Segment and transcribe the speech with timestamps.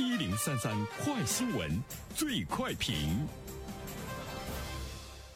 [0.00, 1.70] 一零三三快新闻，
[2.14, 2.94] 最快评。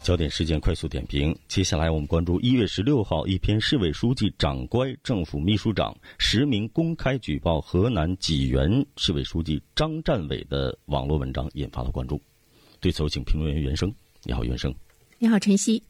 [0.00, 1.38] 焦点事件快速点评。
[1.48, 12.18] 接下来我们关注一月十六号一篇市委书记长乖政府秘书长实名公开举报河南济源市委书记张占伟的网络文章，引发了关注。
[12.80, 13.94] 对此，有请评论员袁生。
[14.22, 14.74] 你好，袁生。
[15.18, 15.82] 你好，晨曦。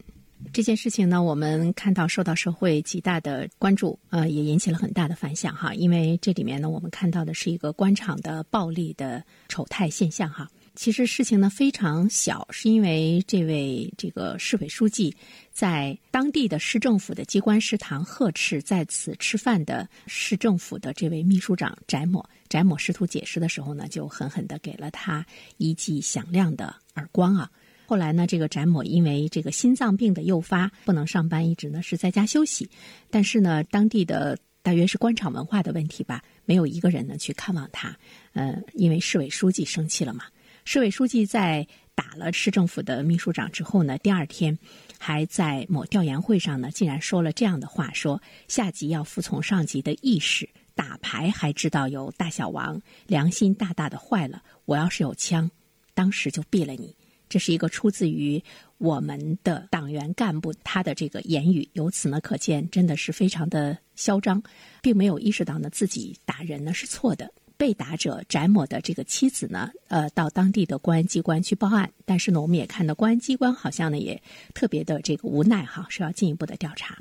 [0.53, 5.75] 这件事情呢，我们看到受到社会极大的关注，呃，也引起了很大的反响哈。
[5.75, 10.49] 因为这里面呢，我们看到的是一个官场的暴力的丑态现象哈。
[10.77, 15.15] 其实事情呢非常小，是因为这位这个市委书记
[15.53, 25.25] 在当地的市政府的机关食堂呵斥在此吃饭的市政府的这位秘书长翟某，翟某试图解释的时候呢，就狠狠的给了他
[25.59, 27.51] 一记响亮的耳光啊。
[27.87, 32.69] 后来呢，这个翟某因为这个心脏病的诱发，不能上班，一直呢是在家休息。
[33.11, 37.97] 但是呢，当地的大约是官场文化的问题吧，没有一个人呢去看望他。
[38.33, 40.25] 呃，因为市委书记生气了嘛。
[40.65, 44.59] 市委书记在打了市政府的秘书长之后呢，第二天
[44.99, 54.43] 还在某调研会上呢，竟然说了这样的话：说下级要服从上级的意识，打牌还知道有大小王，良心大大的坏了。
[54.65, 55.51] 我要是有枪，
[55.93, 56.97] 当时就毙了你。
[57.35, 58.41] 这是一个出自于
[58.79, 64.41] 我们的党员干部他的这个言语，由此呢可见，真的是非常的嚣张，
[64.81, 67.29] 并没有意识到呢自己打人呢是错的。
[67.57, 74.23] 被打者翟某的这个妻子呢，呃，到当地的公安机关去报案，但是呢，我们也看到公安机关好像呢也
[74.55, 76.97] 特别的这个无奈哈，是要进一步的调查。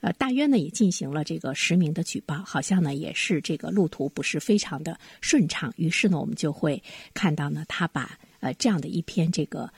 [0.00, 6.82] 呃，大约呢也进行了这个实名的举报，好像呢也是这个路途不是非常的顺畅，于是呢我们就会
[7.14, 8.18] 看到呢他把。
[8.42, 9.70] 呃，这样的一篇这个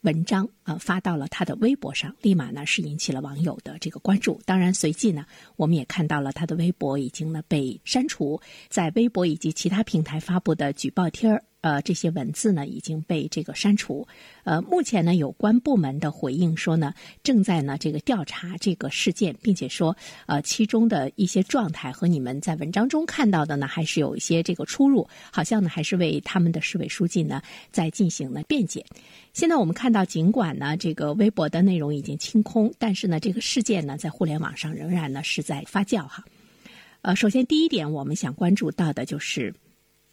[0.00, 4.40] 文章呃发到了他的微博上，立马呢是引起了网友的这个关注。
[4.44, 11.44] 当然，随即呢，我们也看到了他的微博已经呢被删除，在微博以及其他平台发布的举报贴儿。
[11.60, 14.06] 呃，这些文字呢已经被这个删除。
[14.44, 27.42] 呃，目前呢，有关部门的回应说呢，正在呢这个调查这个事件，并且说，呃，其中的一些状态和你们在文章中看到的呢，还是有一些这个出入，好像呢还是为他们的市委书记呢
[27.72, 28.86] 在进行呢辩解。
[29.32, 36.24] 现在我们看到，尽管呢这个微博的内容已经清空，但是呢这个事件呢在互联网上仍然呢是在发酵哈。
[37.02, 39.52] 呃，首先第一点，我们想关注到的就是。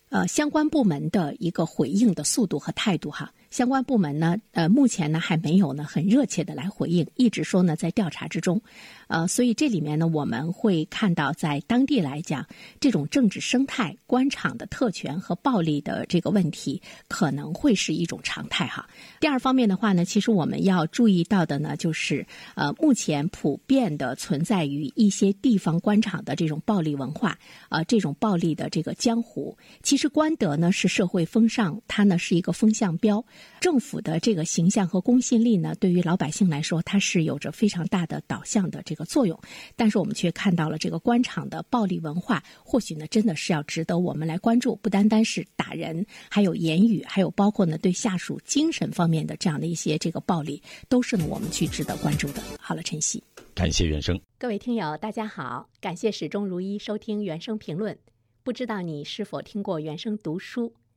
[0.09, 3.33] 呃，相关部门的一个回应的速度和态度，哈。
[3.55, 8.61] 相关部门呢，呃，目前呢还没有呢很热切的来回应，一直说呢在调查之中，
[9.07, 12.45] 呃，所以这里面呢我们会看到，在当地来讲，
[12.81, 18.89] 这种政治生态、官场的特权和暴力的这个问题，可能会是一种常态哈。
[19.21, 27.39] 第二方面的话呢，其实我们要注意到的呢，就是呃，目前普遍的存在于一些地方官场的这种暴力文化，
[27.69, 33.23] 呃，这种暴力的这个江湖，其实官德呢是社会风尚，它呢是一个风向标。
[33.59, 39.39] 政府的这个形象和公信力呢，对于老百姓来说，它是有着非常大的导向的这个作用。
[39.75, 44.75] 但是我们却看到了这个官场的暴力文化，或许呢，真的是要值得我们来关注。
[44.77, 52.41] 不单单是打人，还有言语，还有包括呢对下属精神方面的这样的一些这个暴力，都是呢我们去值得关注的。
[52.59, 53.23] 好了，晨曦，
[53.53, 54.19] 感谢原生。
[54.37, 57.97] 各位听友，大家好，感谢始终如一收听原生评论。
[58.43, 60.71] 不知道你是否听过原生读书？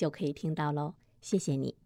[0.00, 1.76] 就可以听到喽，谢谢你。